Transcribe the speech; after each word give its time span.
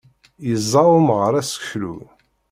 Yeẓẓa 0.47 0.83
umɣar 0.97 1.33
aseklu. 1.41 1.95